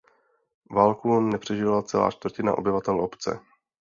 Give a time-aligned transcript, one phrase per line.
[0.71, 3.39] Válku nepřežila celá čtvrtina obyvatel obce.